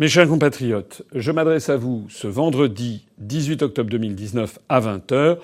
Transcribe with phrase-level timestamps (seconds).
[0.00, 5.38] Mes chers compatriotes, je m'adresse à vous ce vendredi 18 octobre 2019 à 20h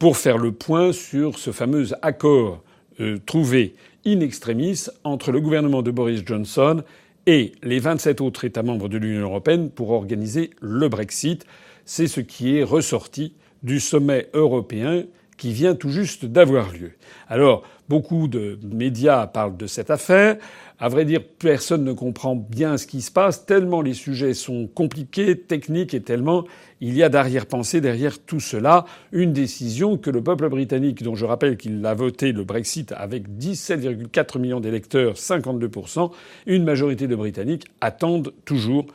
[0.00, 2.60] pour faire le point sur ce fameux accord
[2.98, 6.82] euh, trouvé in extremis entre le gouvernement de Boris Johnson
[7.28, 11.46] et les 27 autres États membres de l'Union européenne pour organiser le Brexit.
[11.84, 15.04] C'est ce qui est ressorti du sommet européen
[15.36, 16.94] qui vient tout juste d'avoir lieu.
[17.28, 20.36] Alors, beaucoup de médias parlent de cette affaire.
[20.78, 24.68] À vrai dire, personne ne comprend bien ce qui se passe, tellement les sujets sont
[24.68, 26.44] compliqués, techniques, et tellement
[26.80, 28.84] il y a d'arrière-pensée derrière tout cela.
[29.10, 33.28] Une décision que le peuple britannique, dont je rappelle qu'il a voté le Brexit avec
[33.28, 36.12] 17,4 millions d'électeurs, 52%,
[36.46, 38.86] une majorité de Britanniques attendent toujours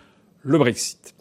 [0.42, 1.14] le Brexit.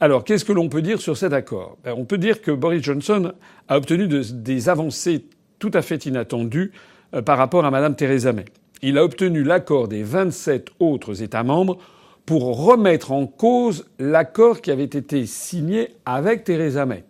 [0.00, 1.76] Alors, qu'est-ce que l'on peut dire sur cet accord?
[1.84, 3.34] Ben, On peut dire que Boris Johnson
[3.68, 5.26] a obtenu des avancées
[5.58, 6.72] tout à fait inattendues
[7.24, 8.44] par rapport à Mme Theresa May
[8.82, 11.78] il a obtenu l'accord des 27 autres États membres
[12.26, 17.04] pour remettre en cause l'accord qui avait été signé avec Theresa May.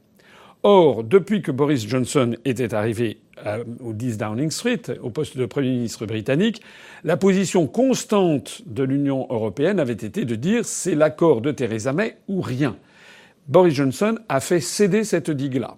[0.62, 5.46] Or, depuis que Boris Johnson était arrivé euh, au 10 Downing Street, au poste de
[5.46, 6.60] Premier ministre britannique,
[7.02, 12.16] la position constante de l'Union européenne avait été de dire c'est l'accord de Theresa May
[12.28, 12.76] ou rien.
[13.48, 15.76] Boris Johnson a fait céder cette digue-là.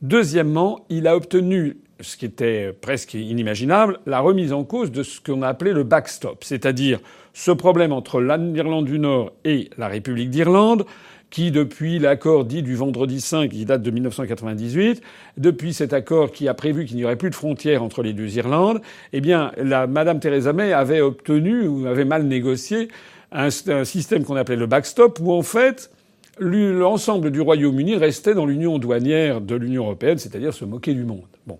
[0.00, 5.20] Deuxièmement, il a obtenu ce qui était presque inimaginable, la remise en cause de ce
[5.20, 7.00] qu'on a appelé le backstop, c'est-à-dire
[7.32, 10.84] ce problème entre l'Irlande du Nord et la République d'Irlande,
[11.30, 15.02] qui, depuis l'accord dit du vendredi 5, qui date de 1998,
[15.38, 18.36] depuis cet accord qui a prévu qu'il n'y aurait plus de frontières entre les deux
[18.36, 18.82] Irlandes,
[19.14, 22.88] eh bien, la, Madame Theresa May avait obtenu ou avait mal négocié
[23.32, 25.90] un, un système qu'on appelait le backstop, où en fait,
[26.38, 31.24] l'ensemble du Royaume-Uni restait dans l'union douanière de l'Union européenne, c'est-à-dire se moquer du monde.
[31.46, 31.58] Bon.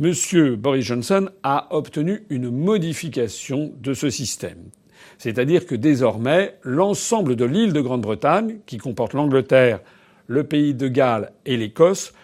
[0.00, 0.56] M.
[0.56, 4.70] Boris Johnson a obtenu une modification de ce système.
[5.18, 9.80] C'est-à-dire que désormais, l'ensemble de l'île de Grande-Bretagne, qui comporte l'Angleterre,
[10.28, 12.14] le pays de Galles et l'Écosse,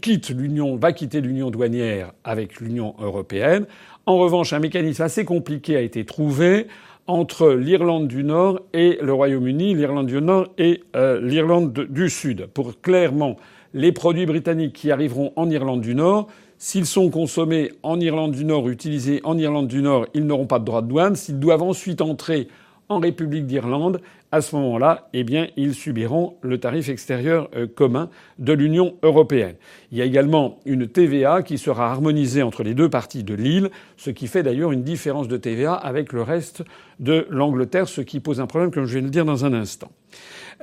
[0.00, 3.66] quitte l'Union, va quitter l'Union douanière avec l'Union européenne.
[4.04, 6.66] En revanche, un mécanisme assez compliqué a été trouvé
[7.06, 12.46] entre l'Irlande du Nord et le Royaume-Uni, l'Irlande du Nord et euh, l'Irlande du Sud,
[12.52, 13.36] pour clairement
[13.74, 16.28] les produits britanniques qui arriveront en Irlande du Nord
[16.58, 20.58] S'ils sont consommés en Irlande du Nord, utilisés en Irlande du Nord, ils n'auront pas
[20.58, 21.14] de droit de douane.
[21.14, 22.48] S'ils doivent ensuite entrer
[22.88, 24.00] en République d'Irlande,
[24.32, 29.54] à ce moment-là, eh bien, ils subiront le tarif extérieur euh, commun de l'Union européenne.
[29.92, 33.70] Il y a également une TVA qui sera harmonisée entre les deux parties de l'île,
[33.96, 36.62] ce qui fait d'ailleurs une différence de TVA avec le reste
[37.00, 39.90] de l'Angleterre, ce qui pose un problème, comme je vais le dire dans un instant.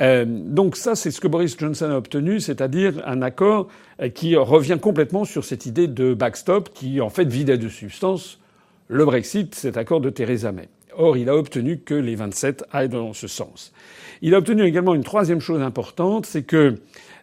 [0.02, 3.68] Euh, donc ça, c'est ce que Boris Johnson a obtenu, c'est-à-dire un accord
[4.02, 8.40] euh, qui revient complètement sur cette idée de backstop qui, en fait, vidait de substance
[8.88, 10.68] le Brexit, cet accord de Theresa May.
[10.98, 13.74] Or, il a obtenu que les 27 aillent dans ce sens.
[14.22, 16.76] Il a obtenu également une troisième chose importante, c'est que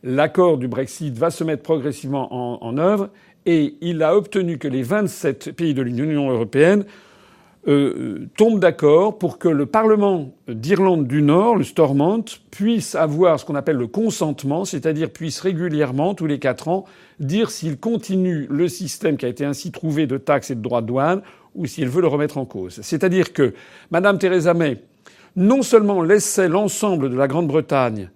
[0.02, 3.10] l'accord du Brexit va se mettre progressivement en, œuvre
[3.46, 6.84] et il a obtenu que les 27 pays de l'Union européenne
[7.68, 13.44] euh, tombe d'accord pour que le Parlement d'Irlande du Nord, le Stormont, puisse avoir ce
[13.44, 16.86] qu'on appelle le consentement, c'est-à-dire puisse régulièrement, tous les quatre ans,
[17.18, 20.80] dire s'il continue le système qui a été ainsi trouvé de taxes et de droits
[20.80, 21.22] de douane
[21.54, 22.80] ou s'il veut le remettre en cause.
[22.82, 23.54] C'est-à-dire que
[23.90, 24.78] Madame Theresa May
[25.36, 28.10] non seulement laissait l'ensemble de la Grande-Bretagne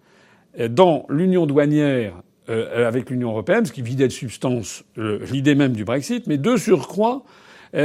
[0.59, 2.15] euh, dans l'union douanière
[2.49, 6.56] euh, avec l'Union européenne, ce qui vidait de substance l'idée même du Brexit, mais de
[6.56, 7.25] surcroît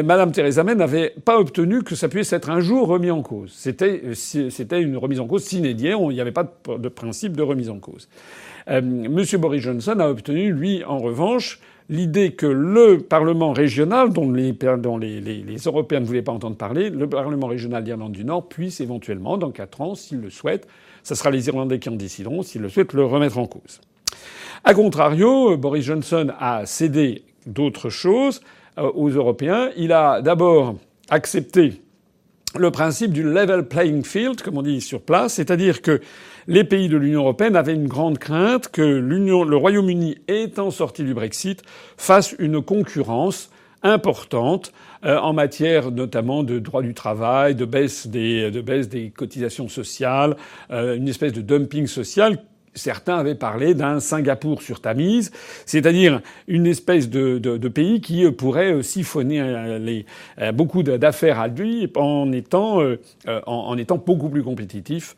[0.03, 3.51] Madame Theresa May n'avait pas obtenu que ça puisse être un jour remis en cause.
[3.51, 4.03] C'était,
[4.79, 5.87] une remise en cause sine die.
[5.87, 6.43] Il n'y avait pas
[6.77, 8.07] de, principe de remise en cause.
[8.69, 14.31] Euh, Monsieur Boris Johnson a obtenu, lui, en revanche, l'idée que le Parlement régional, dont
[14.31, 14.55] les,
[15.65, 19.51] Européens ne voulaient pas entendre parler, le Parlement régional d'Irlande du Nord puisse éventuellement, dans
[19.51, 20.67] quatre ans, s'ils le souhaitent,
[21.03, 23.81] ce sera les Irlandais qui en décideront, s'ils le souhaitent, le remettre en cause.
[24.63, 28.41] A contrario, Boris Johnson a cédé d'autres choses.
[28.79, 29.71] Euh, aux Européens.
[29.75, 30.75] Il a d'abord
[31.09, 31.81] accepté
[32.57, 36.01] le principe du level playing field, comme on dit sur place, c'est-à-dire que
[36.47, 41.03] les pays de l'Union européenne avaient une grande crainte que l'Union, le Royaume-Uni étant sorti
[41.03, 41.61] du Brexit,
[41.97, 43.51] fasse une concurrence
[43.83, 44.73] importante
[45.05, 50.35] euh, en matière notamment de droit du travail, de baisse des, cotisations sociales,
[50.71, 52.39] euh, une espèce de dumping social
[52.73, 55.31] certains avaient parlé d'un Singapour sur Tamise,
[55.65, 61.91] c'est-à-dire une espèce de, pays qui euh, pourrait euh, siphonner euh, beaucoup d'affaires à lui
[61.95, 62.81] en, étant
[64.05, 65.15] beaucoup plus compétitif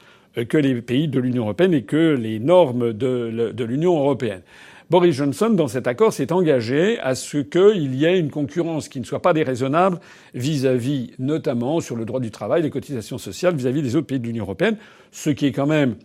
[0.47, 4.41] que les pays de l'Union européenne et que les normes de, l'Union européenne.
[4.89, 8.99] Boris Johnson, dans cet accord, s'est engagé à ce qu'il y ait une concurrence qui
[8.99, 9.99] ne soit pas déraisonnable
[10.33, 14.27] vis-à-vis, notamment sur le droit du travail, les cotisations sociales vis-à-vis des autres pays de
[14.27, 14.77] l'Union européenne,
[15.11, 15.95] ce qui est quand même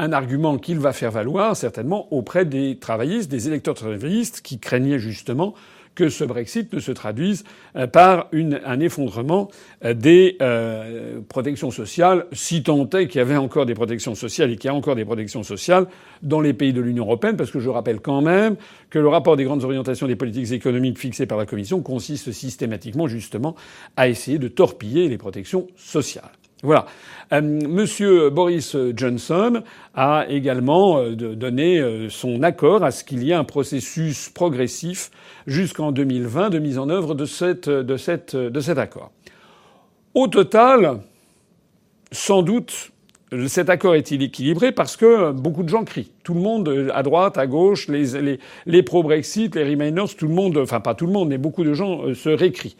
[0.00, 4.98] un argument qu'il va faire valoir certainement auprès des travaillistes, des électeurs travaillistes qui craignaient
[4.98, 5.54] justement
[5.94, 7.44] que ce Brexit ne se traduise
[7.76, 9.50] euh, par un effondrement
[9.84, 14.50] euh, des euh, protections sociales, si tant est qu'il y avait encore des protections sociales
[14.50, 15.86] et qu'il y a encore des protections sociales
[16.22, 18.56] dans les pays de l'Union européenne, parce que je rappelle quand même
[18.88, 23.06] que le rapport des grandes orientations des politiques économiques fixées par la Commission consiste systématiquement
[23.06, 23.54] justement
[23.96, 26.30] à essayer de torpiller les protections sociales.
[26.62, 26.86] Voilà.
[27.32, 29.62] Euh, Monsieur Boris Johnson
[29.94, 35.10] a également euh, donné euh, son accord à ce qu'il y ait un processus progressif
[35.46, 37.68] jusqu'en 2020 de mise en œuvre de, cet
[38.76, 39.10] accord.
[40.14, 41.00] Au total,
[42.12, 42.90] sans doute,
[43.46, 46.10] cet accord est-il équilibré parce que beaucoup de gens crient.
[46.24, 50.34] Tout le monde, à droite, à gauche, les, les, les pro-Brexit, les Remainers, tout le
[50.34, 52.76] monde, enfin pas tout le monde, mais beaucoup de gens se récrient.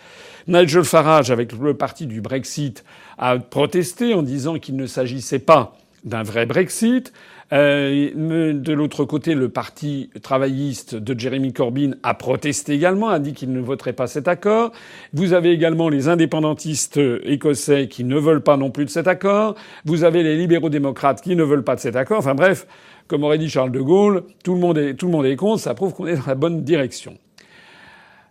[0.48, 2.84] Nigel Farage, avec le parti du Brexit,
[3.18, 7.12] a protesté en disant qu'il ne s'agissait pas d'un vrai Brexit.
[7.52, 13.32] Euh, de l'autre côté, le parti travailliste de Jeremy Corbyn a protesté également, a dit
[13.32, 14.70] qu'il ne voterait pas cet accord.
[15.12, 19.56] Vous avez également les indépendantistes écossais qui ne veulent pas non plus de cet accord.
[19.84, 22.18] Vous avez les libéraux démocrates qui ne veulent pas de cet accord.
[22.18, 22.66] Enfin bref,
[23.08, 25.60] comme aurait dit Charles de Gaulle, tout le monde est, tout le monde est contre.
[25.60, 27.18] Ça prouve qu'on est dans la bonne direction.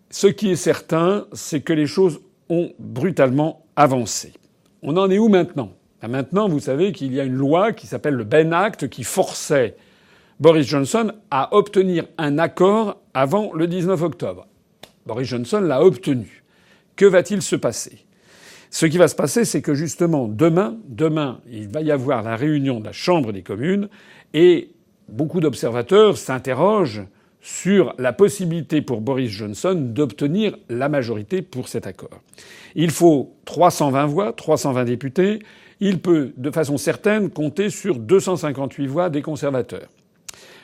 [0.09, 4.33] Ce qui est certain, c'est que les choses ont brutalement avancé.
[4.81, 5.73] On en est où maintenant?
[6.07, 9.75] Maintenant, vous savez qu'il y a une loi qui s'appelle le Ben Act qui forçait
[10.39, 14.47] Boris Johnson à obtenir un accord avant le 19 octobre.
[15.05, 16.43] Boris Johnson l'a obtenu.
[16.95, 18.05] Que va-t-il se passer?
[18.71, 22.35] Ce qui va se passer, c'est que justement, demain, demain, il va y avoir la
[22.35, 23.89] réunion de la Chambre des communes
[24.33, 24.69] et
[25.09, 27.03] beaucoup d'observateurs s'interrogent
[27.41, 32.21] sur la possibilité pour Boris Johnson d'obtenir la majorité pour cet accord.
[32.75, 35.39] Il faut 320 voix, 320 députés.
[35.79, 39.89] Il peut, de façon certaine, compter sur 258 voix des conservateurs.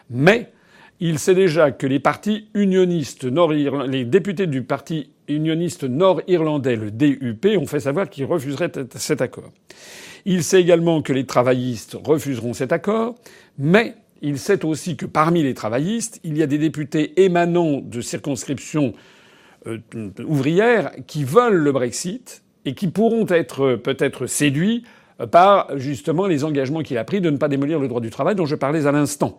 [0.10, 0.52] Mais
[1.00, 6.92] il sait déjà que les partis unionistes nord les députés du parti unioniste nord-irlandais, le
[6.92, 9.52] DUP, ont fait savoir qu'ils refuseraient cet accord.
[10.26, 13.16] Il sait également que les travaillistes refuseront cet accord,
[13.58, 18.02] mais il sait aussi que parmi les travaillistes, il y a des députés émanant de
[18.02, 18.94] circonscriptions
[19.68, 19.80] euh,
[20.26, 24.84] ouvrières qui veulent le Brexit et qui pourront être peut-être séduits
[25.32, 28.36] par justement les engagements qu'il a pris de ne pas démolir le droit du travail
[28.36, 29.38] dont je parlais à l'instant.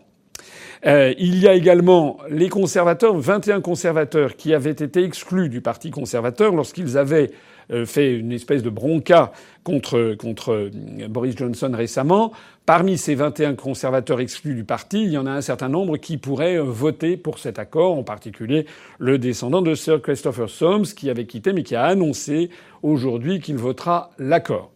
[0.86, 5.90] Euh, il y a également les conservateurs, 21 conservateurs qui avaient été exclus du Parti
[5.90, 7.30] conservateur lorsqu'ils avaient
[7.72, 9.32] euh, fait une espèce de bronca
[9.64, 10.70] contre, contre euh,
[11.08, 12.32] Boris Johnson récemment.
[12.64, 16.16] Parmi ces 21 conservateurs exclus du parti, il y en a un certain nombre qui
[16.16, 18.66] pourraient euh, voter pour cet accord, en particulier
[18.98, 22.50] le descendant de Sir Christopher Soames, qui avait quitté mais qui a annoncé
[22.82, 24.70] aujourd'hui qu'il votera l'accord.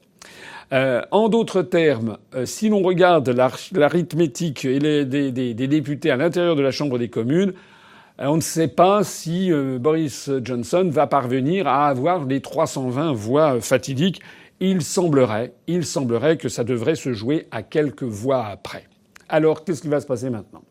[0.73, 6.71] Euh, en d'autres termes, si l'on regarde l'arithmétique des, des, députés à l'intérieur de la
[6.71, 7.55] Chambre des communes,
[8.21, 13.13] euh, on ne sait pas si euh, Boris Johnson va parvenir à avoir les 320
[13.13, 14.21] voix fatidiques.
[14.61, 18.85] Il semblerait, il semblerait que ça devrait se jouer à quelques voix après.
[19.29, 20.63] Alors, qu'est-ce qui va se passer maintenant?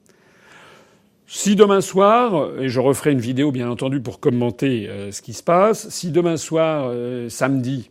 [1.26, 5.34] Si demain soir, et je referai une vidéo bien entendu pour commenter euh, ce qui
[5.34, 6.94] se passe, si demain soir,
[7.30, 7.90] samedi,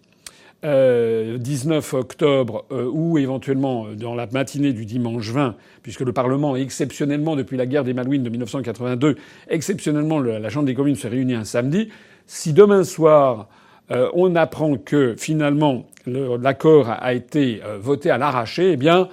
[0.62, 6.12] 19 euh, octobre euh, ou éventuellement euh, dans la matinée du dimanche 20, puisque le
[6.12, 9.16] Parlement, exceptionnellement depuis la guerre des Malouines de 1982,
[9.48, 11.90] exceptionnellement la Chambre des communes se réunit un samedi,
[12.26, 13.48] si demain soir
[14.12, 19.08] on apprend que finalement l'accord a été voté à l'arraché, eh bien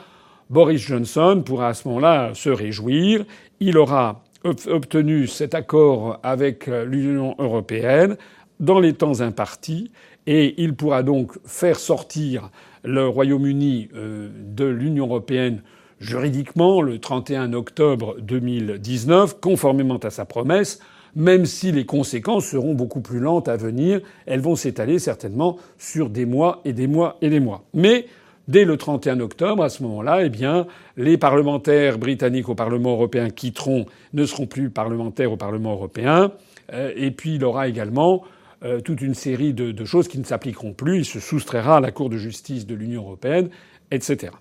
[0.50, 3.24] Boris Johnson pourra à ce moment-là se réjouir.
[3.62, 8.18] Il aura obtenu cet accord avec l'Union européenne
[8.60, 9.92] dans les temps impartis
[10.28, 12.50] et il pourra donc faire sortir
[12.84, 15.62] le Royaume-Uni euh, de l'Union européenne
[16.00, 20.80] juridiquement le 31 octobre 2019, conformément à sa promesse,
[21.16, 24.02] même si les conséquences seront beaucoup plus lentes à venir.
[24.26, 27.64] Elles vont s'étaler certainement sur des mois et des mois et des mois.
[27.74, 28.08] Mais
[28.48, 30.68] dès le 31 octobre, à ce moment-là, eh bien,
[30.98, 36.32] les parlementaires britanniques au Parlement européen quitteront, ne seront plus parlementaires au Parlement européen.
[36.74, 38.24] Euh, et puis il aura également
[38.66, 40.98] euh, toute une série de, choses qui ne s'appliqueront plus.
[41.00, 43.50] Il se soustraira à la Cour de justice de l'Union européenne,
[43.92, 44.32] etc.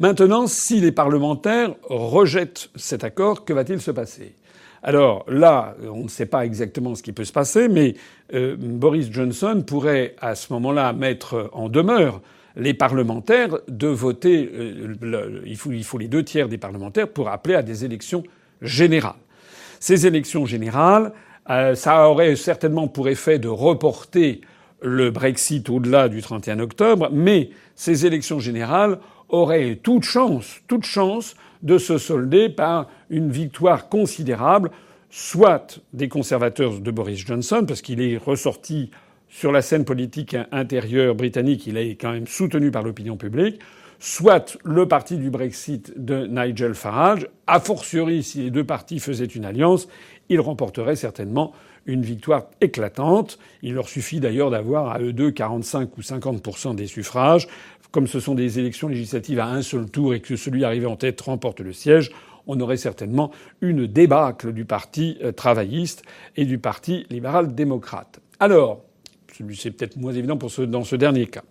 [0.00, 4.34] Maintenant, si les parlementaires rejettent cet accord, que va-t-il se passer?
[4.82, 7.94] Alors là, on ne sait pas exactement ce qui peut se passer, mais
[8.34, 12.22] euh, Boris Johnson pourrait à ce moment-là mettre en demeure
[12.56, 14.50] les parlementaires de voter.
[14.52, 18.24] Euh, il, il faut les deux tiers des parlementaires pour appeler à des élections
[18.62, 19.14] générales.
[19.78, 21.12] Ces élections générales,
[21.50, 24.40] euh, ça aurait certainement pour effet de reporter
[24.80, 28.98] le Brexit au-delà du 31 octobre, mais ces élections générales
[29.28, 34.70] auraient toute chance, toute chance de se solder par une victoire considérable,
[35.10, 38.90] soit des conservateurs de Boris Johnson, parce qu'il est ressorti
[39.28, 43.60] sur la scène politique intérieure britannique, il est quand même soutenu par l'opinion publique,
[44.04, 47.26] soit le parti du Brexit de Nigel Farage.
[47.46, 49.88] A fortiori, si les deux partis faisaient une alliance,
[50.28, 51.54] ils remporteraient certainement
[51.86, 53.38] une victoire éclatante.
[53.62, 57.48] Il leur suffit d'ailleurs d'avoir à eux deux 45 ou 50% des suffrages.
[57.92, 60.96] Comme ce sont des élections législatives à un seul tour et que celui arrivé en
[60.96, 62.10] tête remporte le siège,
[62.46, 63.30] on aurait certainement
[63.62, 66.02] une débâcle du parti euh, travailliste
[66.36, 68.20] et du parti libéral-démocrate.
[68.38, 68.84] Alors,
[69.54, 71.42] c'est peut-être moins évident pour ce, dans ce dernier cas.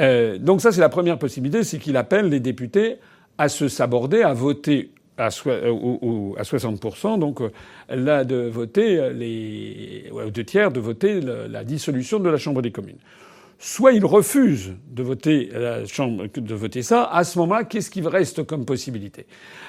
[0.00, 2.96] Euh, donc ça, c'est la première possibilité, c'est qu'il appelle les députés
[3.38, 7.50] à se saborder, à voter à, euh, à 60%, donc euh,
[7.90, 12.98] là de voter les deux tiers de voter la dissolution de la Chambre des communes.
[13.64, 17.04] Soit ils refusent de voter la chambre, de voter ça.
[17.04, 19.24] À ce moment-là, qu'est-ce qui reste comme possibilité?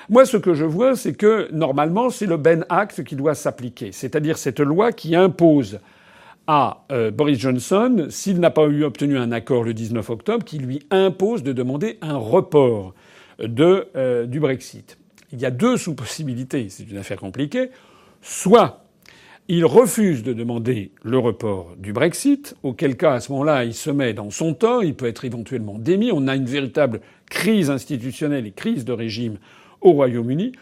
[0.10, 3.92] Moi, ce que je vois, c'est que normalement, c'est le Ben Act qui doit s'appliquer,
[3.92, 5.80] c'est-à-dire cette loi qui impose
[6.48, 10.58] à euh, Boris Johnson, s'il n'a pas eu obtenu un accord le 19 octobre, qui
[10.58, 12.94] lui impose de demander un report
[13.40, 14.98] euh, du Brexit.
[15.32, 17.70] Il y a deux sous-possibilités, c'est une affaire compliquée.
[18.22, 18.84] Soit
[19.48, 23.90] il refuse de demander le report du Brexit, auquel cas à ce moment-là il se
[23.90, 28.46] met dans son tort, il peut être éventuellement démis, on a une véritable crise institutionnelle
[28.46, 29.38] et crise de régime
[29.82, 30.54] au Royaume-Uni,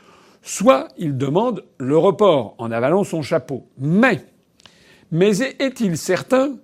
[0.42, 3.68] soit il demande le report en avalant son chapeau.
[3.78, 4.22] Mais
[5.12, 6.58] mais est-il certain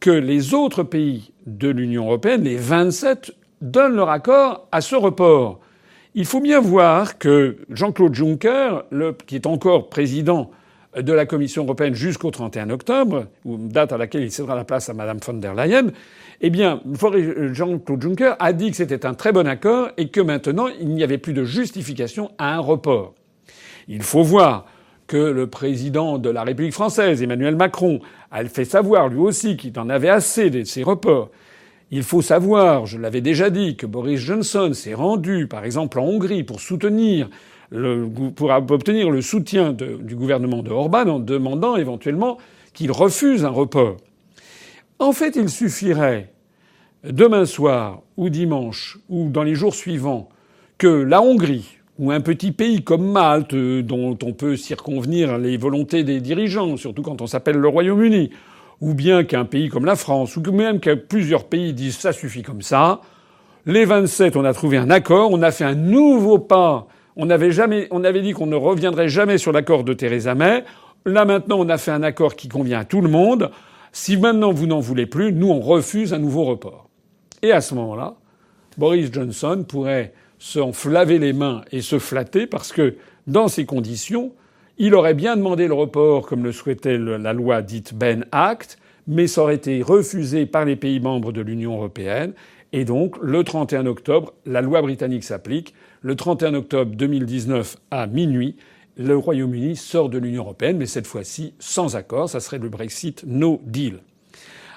[0.00, 5.60] que les autres pays de l'Union européenne, les 27, donnent leur accord à ce report?
[6.14, 8.84] Il faut bien voir que Jean-Claude Juncker,
[9.26, 10.50] qui est encore président
[10.96, 14.94] de la Commission européenne jusqu'au 31 octobre, date à laquelle il cédera la place à
[14.94, 15.90] Madame von der Leyen,
[16.40, 16.80] eh bien,
[17.52, 21.02] Jean-Claude Juncker a dit que c'était un très bon accord et que maintenant il n'y
[21.02, 23.14] avait plus de justification à un report.
[23.88, 24.66] Il faut voir
[25.06, 29.78] que le président de la République française, Emmanuel Macron, a fait savoir lui aussi qu'il
[29.78, 31.30] en avait assez de ces reports.
[31.90, 36.04] Il faut savoir, je l'avais déjà dit, que Boris Johnson s'est rendu, par exemple, en
[36.04, 37.28] Hongrie pour soutenir
[38.36, 42.38] pour obtenir le soutien du gouvernement de Orban en demandant éventuellement
[42.72, 43.96] qu'il refuse un report.
[44.98, 46.32] En fait, il suffirait
[47.04, 50.28] demain soir ou dimanche ou dans les jours suivants
[50.78, 55.56] que la Hongrie ou un petit pays comme Malte, euh, dont on peut circonvenir les
[55.56, 58.30] volontés des dirigeants, surtout quand on s'appelle le Royaume-Uni,
[58.80, 62.42] ou bien qu'un pays comme la France, ou même que plusieurs pays disent ça suffit
[62.42, 63.00] comme ça,
[63.66, 66.86] les 27, on a trouvé un accord, on a fait un nouveau pas.
[67.16, 70.64] On avait jamais, on avait dit qu'on ne reviendrait jamais sur l'accord de Theresa May.
[71.06, 73.50] Là maintenant, on a fait un accord qui convient à tout le monde.
[73.92, 76.90] Si maintenant vous n'en voulez plus, nous on refuse un nouveau report.
[77.40, 78.16] Et à ce moment-là,
[78.76, 80.12] Boris Johnson pourrait
[80.44, 82.96] se laver les mains et se flatter parce que,
[83.26, 84.32] dans ces conditions,
[84.76, 89.26] il aurait bien demandé le report comme le souhaitait la loi dite Ben Act, mais
[89.26, 92.34] ça aurait été refusé par les pays membres de l'Union européenne.
[92.72, 95.74] Et donc, le 31 octobre, la loi britannique s'applique.
[96.02, 98.56] Le 31 octobre 2019 à minuit,
[98.98, 102.28] le Royaume-Uni sort de l'Union européenne, mais cette fois-ci sans accord.
[102.28, 104.00] Ça serait le Brexit no deal.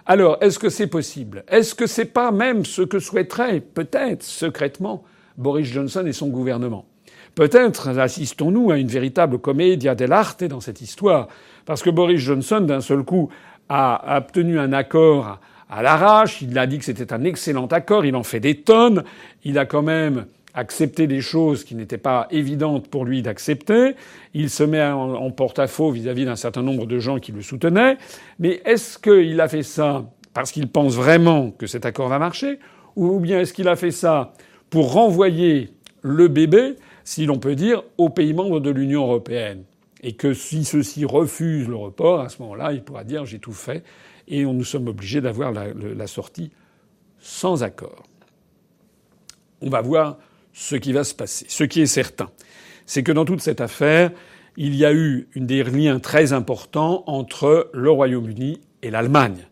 [0.05, 1.43] Alors, est-ce que c'est possible?
[1.49, 5.03] Est-ce que c'est pas même ce que souhaiterait, peut-être secrètement,
[5.37, 6.85] Boris Johnson et son gouvernement.
[7.35, 11.27] Peut-être assistons-nous à une véritable comédia dell'arte dans cette histoire,
[11.65, 13.29] parce que Boris Johnson, d'un seul coup,
[13.69, 15.39] a obtenu un accord
[15.69, 19.03] à l'arrache, il a dit que c'était un excellent accord, il en fait des tonnes,
[19.43, 23.95] il a quand même accepté des choses qui n'étaient pas évidentes pour lui d'accepter,
[24.33, 27.97] il se met en porte-à-faux vis-à-vis d'un certain nombre de gens qui le soutenaient,
[28.39, 32.59] mais est-ce qu'il a fait ça parce qu'il pense vraiment que cet accord va marcher,
[32.95, 34.33] ou bien est-ce qu'il a fait ça
[34.69, 35.71] pour renvoyer
[36.01, 39.63] le bébé, si l'on peut dire, aux pays membres de l'Union européenne.
[40.03, 43.53] Et que si ceux-ci refusent le report, à ce moment-là, il pourra dire j'ai tout
[43.53, 43.83] fait
[44.27, 46.51] et nous sommes obligés d'avoir la, sortie
[47.19, 48.03] sans accord.
[49.61, 50.17] On va voir
[50.53, 51.45] ce qui va se passer.
[51.49, 52.29] Ce qui est certain,
[52.85, 54.11] c'est que dans toute cette affaire,
[54.55, 59.45] il y a eu des liens très importants entre le Royaume-Uni et l'Allemagne.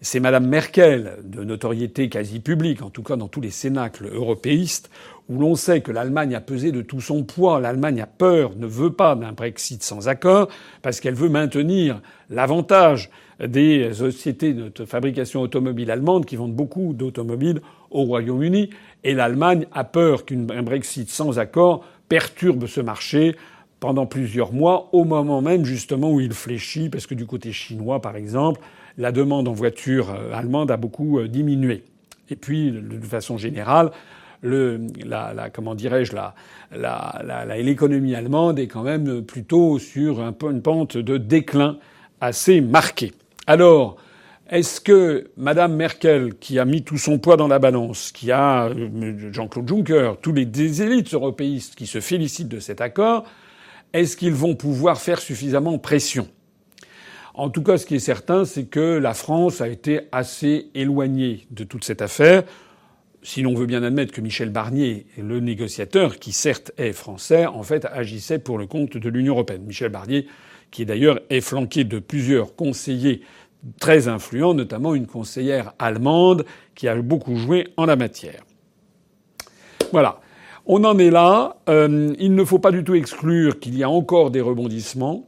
[0.00, 4.90] C'est Madame Merkel, de notoriété quasi publique, en tout cas dans tous les cénacles européistes,
[5.28, 8.66] où l'on sait que l'Allemagne a pesé de tout son poids, l'Allemagne a peur, ne
[8.66, 10.48] veut pas d'un Brexit sans accord,
[10.82, 13.10] parce qu'elle veut maintenir l'avantage
[13.44, 18.70] des sociétés de fabrication automobile allemandes qui vendent beaucoup d'automobiles au Royaume-Uni,
[19.02, 23.34] et l'Allemagne a peur qu'un Brexit sans accord perturbe ce marché,
[23.80, 28.00] pendant plusieurs mois, au moment même justement où il fléchit, parce que du côté chinois,
[28.00, 28.60] par exemple,
[28.96, 31.84] la demande en voiture euh, allemande a beaucoup euh, diminué.
[32.30, 33.90] Et puis, de façon générale,
[34.42, 36.34] le, la, la, comment dirais-je, la,
[37.56, 41.78] l'économie allemande est quand même plutôt sur un une pente de déclin
[42.20, 43.12] assez marquée.
[43.46, 43.96] Alors,
[44.50, 48.66] est-ce que Madame Merkel, qui a mis tout son poids dans la balance, qui a
[48.66, 53.24] euh, Jean-Claude Juncker, tous les élites européistes qui se félicitent de cet accord,
[53.92, 56.28] est-ce qu'ils vont pouvoir faire suffisamment pression?
[57.34, 61.46] En tout cas, ce qui est certain, c'est que la France a été assez éloignée
[61.50, 62.42] de toute cette affaire.
[63.22, 67.62] Si l'on veut bien admettre que Michel Barnier, le négociateur, qui certes est français, en
[67.62, 69.62] fait agissait pour le compte de l'Union européenne.
[69.62, 70.26] Michel Barnier,
[70.70, 73.22] qui d'ailleurs est flanqué de plusieurs conseillers
[73.80, 78.44] très influents, notamment une conseillère allemande qui a beaucoup joué en la matière.
[79.92, 80.20] Voilà.
[80.70, 81.56] On en est là.
[81.70, 85.26] Euh, il ne faut pas du tout exclure qu'il y a encore des rebondissements.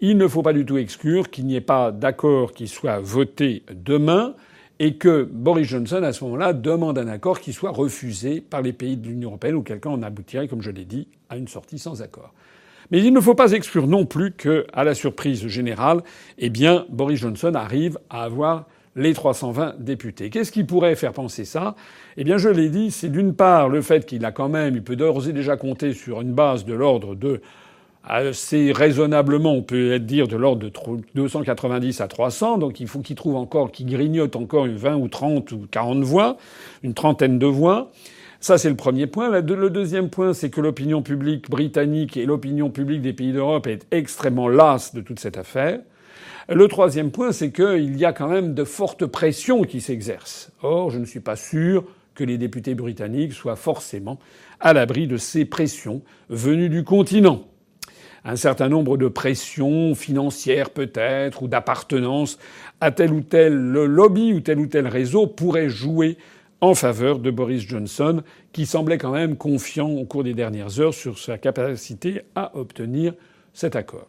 [0.00, 3.64] Il ne faut pas du tout exclure qu'il n'y ait pas d'accord qui soit voté
[3.70, 4.34] demain
[4.78, 8.72] et que Boris Johnson, à ce moment-là, demande un accord qui soit refusé par les
[8.72, 11.78] pays de l'Union européenne, ou quelqu'un en aboutirait, comme je l'ai dit, à une sortie
[11.78, 12.32] sans accord.
[12.90, 16.00] Mais il ne faut pas exclure non plus que, à la surprise générale,
[16.38, 18.66] eh bien, Boris Johnson arrive à avoir
[18.98, 20.28] les 320 députés.
[20.28, 21.76] Qu'est-ce qui pourrait faire penser ça?
[22.16, 24.82] Eh bien, je l'ai dit, c'est d'une part le fait qu'il a quand même, il
[24.82, 27.40] peut d'ores et déjà compter sur une base de l'ordre de
[28.04, 30.72] assez raisonnablement, on peut dire de l'ordre de
[31.14, 32.58] 290 à 300.
[32.58, 36.02] Donc il faut qu'il trouve encore, qu'il grignote encore une 20 ou 30 ou 40
[36.02, 36.36] voix,
[36.82, 37.90] une trentaine de voix.
[38.40, 39.30] Ça, c'est le premier point.
[39.30, 43.86] Le deuxième point, c'est que l'opinion publique britannique et l'opinion publique des pays d'Europe est
[43.90, 45.80] extrêmement lasse de toute cette affaire.
[46.48, 50.50] Le troisième point, c'est qu'il y a quand même de fortes pressions qui s'exercent.
[50.62, 54.18] Or, je ne suis pas sûr que les députés britanniques soient forcément
[54.60, 57.44] à l'abri de ces pressions venues du continent.
[58.24, 62.38] Un certain nombre de pressions financières peut-être, ou d'appartenance
[62.80, 66.18] à tel ou tel lobby ou tel ou tel réseau pourraient jouer
[66.60, 70.94] en faveur de Boris Johnson, qui semblait quand même confiant au cours des dernières heures
[70.94, 73.14] sur sa capacité à obtenir
[73.52, 74.08] cet accord.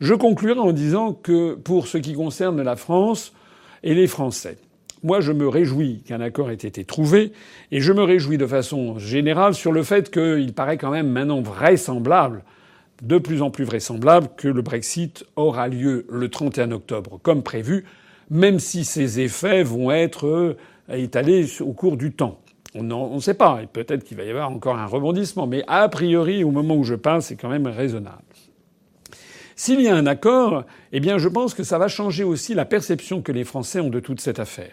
[0.00, 3.34] Je conclurai en disant que pour ce qui concerne la France
[3.82, 4.56] et les Français,
[5.02, 7.32] moi je me réjouis qu'un accord ait été trouvé
[7.70, 11.42] et je me réjouis de façon générale sur le fait qu'il paraît quand même maintenant
[11.42, 12.44] vraisemblable,
[13.02, 17.84] de plus en plus vraisemblable, que le Brexit aura lieu le 31 octobre comme prévu,
[18.30, 20.56] même si ses effets vont être
[20.88, 22.40] étalé au cours du temps.
[22.74, 23.60] On ne sait pas.
[23.70, 25.46] Peut-être qu'il va y avoir encore un rebondissement.
[25.46, 28.22] Mais a priori, au moment où je parle, c'est quand même raisonnable.
[29.62, 32.64] S'il y a un accord, eh bien, je pense que ça va changer aussi la
[32.64, 34.70] perception que les Français ont de toute cette affaire.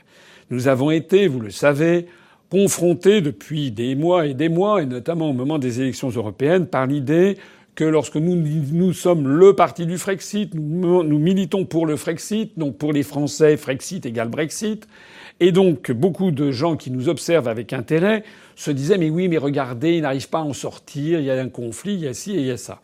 [0.49, 2.05] Nous avons été, vous le savez,
[2.49, 6.87] confrontés depuis des mois et des mois, et notamment au moment des élections européennes, par
[6.87, 7.37] l'idée
[7.75, 12.77] que lorsque nous, sommes le parti du Frexit, nous, nous militons pour le Frexit, donc
[12.77, 14.87] pour les Français, Frexit égale Brexit,
[15.41, 18.23] et donc, beaucoup de gens qui nous observent avec intérêt
[18.55, 21.37] se disaient Mais oui, mais regardez, ils n'arrivent pas à en sortir, il y a
[21.41, 22.79] un conflit, il y a ci et il y a ça.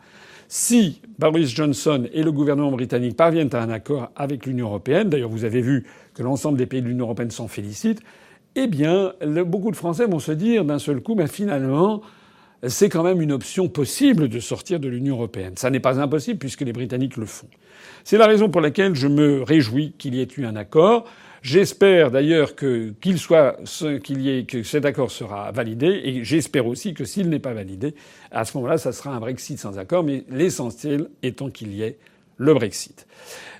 [0.48, 5.30] Si Boris Johnson et le gouvernement britannique parviennent à un accord avec l'Union européenne, d'ailleurs
[5.30, 8.00] vous avez vu que l'ensemble des pays de l'Union européenne s'en félicitent,
[8.56, 9.12] eh bien,
[9.46, 12.02] beaucoup de Français vont se dire d'un seul coup, mais finalement,
[12.66, 15.54] c'est quand même une option possible de sortir de l'Union européenne.
[15.56, 17.48] Ça n'est pas impossible puisque les Britanniques le font.
[18.04, 21.04] C'est la raison pour laquelle je me réjouis qu'il y ait eu un accord.
[21.44, 23.58] J'espère d'ailleurs que qu'il soit
[24.02, 27.52] qu'il y ait que cet accord sera validé et j'espère aussi que s'il n'est pas
[27.52, 27.94] validé,
[28.30, 30.04] à ce moment-là, ça sera un Brexit sans accord.
[30.04, 31.98] Mais l'essentiel étant qu'il y ait
[32.38, 33.06] le Brexit.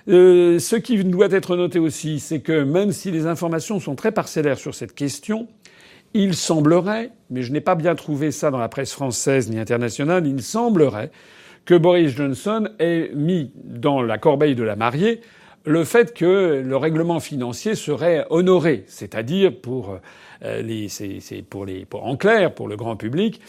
[0.07, 4.11] Euh, ce qui doit être noté aussi, c'est que même si les informations sont très
[4.11, 5.47] parcellaires sur cette question,
[6.15, 10.25] il semblerait, mais je n'ai pas bien trouvé ça dans la presse française ni internationale,
[10.25, 11.11] il semblerait
[11.65, 15.21] que Boris Johnson ait mis dans la corbeille de la mariée
[15.65, 19.97] le fait que le règlement financier serait honoré, c'est-à-dire pour
[20.43, 23.41] euh, les, c'est pour les, pour, en clair, pour le grand public,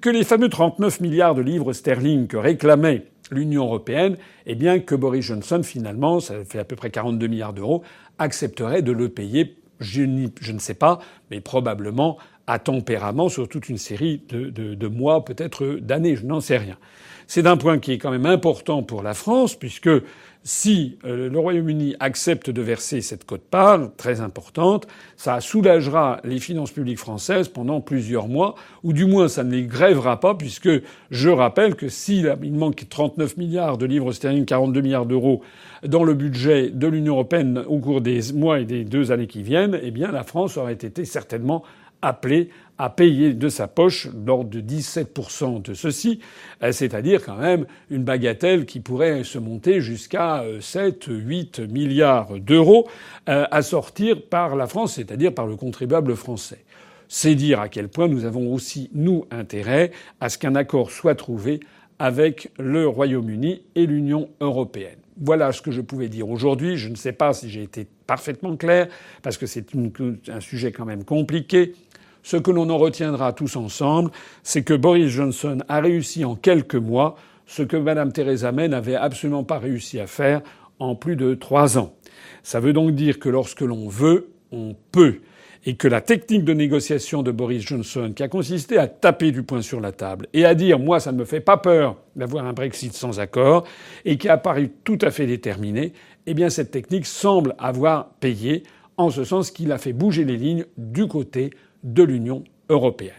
[0.00, 4.94] que les fameux 39 milliards de livres sterling que réclamait l'Union européenne, eh bien que
[4.94, 7.82] Boris Johnson finalement, ça fait à peu près 42 milliards d'euros,
[8.18, 9.56] accepterait de le payer.
[9.80, 14.74] Je, je, ne sais pas, mais probablement à tempérament sur toute une série de, de,
[14.74, 16.76] de mois, peut-être d'années, je n'en sais rien.
[17.26, 19.90] C'est un point qui est quand même important pour la France, puisque
[20.46, 26.70] si euh, le Royaume-Uni accepte de verser cette cote-part très importante, ça soulagera les finances
[26.70, 30.68] publiques françaises pendant plusieurs mois, ou du moins ça ne les grèvera pas, puisque
[31.10, 35.40] je rappelle que s'il manque 39 milliards de livres sterling, 42 milliards d'euros
[35.82, 39.42] dans le budget de l'Union européenne au cours des mois et des deux années qui
[39.42, 41.62] viennent, eh bien la France aurait été certainement
[42.06, 46.20] appelé à payer de sa poche l'ordre de 17% de ceci,
[46.62, 52.38] euh, c'est-à-dire quand même une bagatelle qui pourrait se monter jusqu'à 7, euh, 8 milliards
[52.40, 52.88] d'euros
[53.28, 56.64] euh, à sortir par la France, c'est-à-dire par le contribuable français.
[57.08, 61.14] C'est dire à quel point nous avons aussi, nous, intérêt à ce qu'un accord soit
[61.14, 61.60] trouvé
[62.00, 64.98] avec le Royaume-Uni et l'Union européenne.
[65.20, 66.76] Voilà ce que je pouvais dire aujourd'hui.
[66.76, 68.88] Je ne sais pas si j'ai été parfaitement clair,
[69.22, 69.66] parce que c'est
[70.28, 71.74] un sujet quand même compliqué.
[72.24, 74.10] Ce que l'on en retiendra tous ensemble,
[74.42, 78.94] c'est que Boris Johnson a réussi en quelques mois ce que Mme Theresa May n'avait
[78.94, 80.40] absolument pas réussi à faire
[80.78, 81.94] en plus de trois ans.
[82.42, 85.20] Ça veut donc dire que lorsque l'on veut, on peut.
[85.66, 89.42] Et que la technique de négociation de Boris Johnson, qui a consisté à taper du
[89.42, 92.46] poing sur la table et à dire moi ça ne me fait pas peur d'avoir
[92.46, 93.64] un Brexit sans accord,
[94.06, 95.92] et qui a paru tout à fait déterminé,
[96.26, 98.62] eh bien cette technique semble avoir payé,
[98.96, 101.50] en ce sens qu'il a fait bouger les lignes du côté
[101.84, 103.12] de l'Union européenne.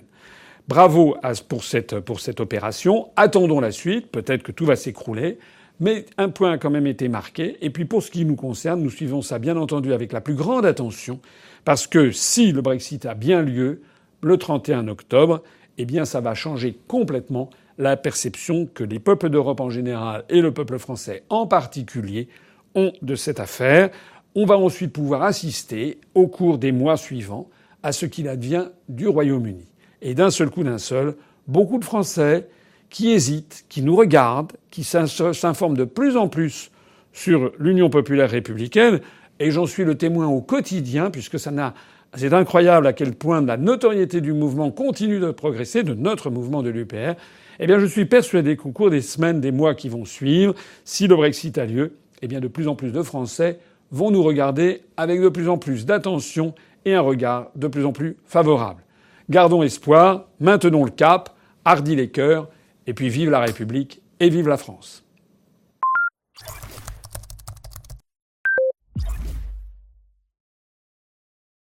[0.67, 1.15] Bravo
[1.47, 3.09] pour cette, pour cette opération.
[3.15, 4.07] Attendons la suite.
[4.07, 5.37] Peut-être que tout va s'écrouler.
[5.79, 7.57] Mais un point a quand même été marqué.
[7.61, 10.35] Et puis pour ce qui nous concerne, nous suivons ça bien entendu avec la plus
[10.35, 11.19] grande attention.
[11.65, 13.81] Parce que si le Brexit a bien lieu
[14.21, 15.43] le 31 octobre,
[15.77, 20.41] eh bien ça va changer complètement la perception que les peuples d'Europe en général et
[20.41, 22.29] le peuple français en particulier
[22.73, 23.89] ont de cette affaire.
[24.33, 27.49] On va ensuite pouvoir assister au cours des mois suivants
[27.85, 29.67] à ce qu'il advient du Royaume-Uni.
[30.01, 31.13] Et d'un seul coup d'un seul,
[31.47, 32.47] beaucoup de Français
[32.89, 36.71] qui hésitent, qui nous regardent, qui s'informent de plus en plus
[37.13, 39.01] sur l'Union populaire républicaine,
[39.39, 41.75] et j'en suis le témoin au quotidien, puisque ça n'a
[42.15, 46.63] c'est incroyable à quel point la notoriété du mouvement continue de progresser, de notre mouvement
[46.63, 47.13] de l'UPR.
[47.59, 51.07] Eh bien, je suis persuadé qu'au cours des semaines, des mois qui vont suivre, si
[51.07, 53.59] le Brexit a lieu, eh bien, de plus en plus de Français
[53.91, 57.91] vont nous regarder avec de plus en plus d'attention et un regard de plus en
[57.91, 58.83] plus favorable.
[59.29, 62.47] Gardons espoir, maintenons le cap, hardis les cœurs,
[62.87, 65.04] et puis vive la République et vive la France.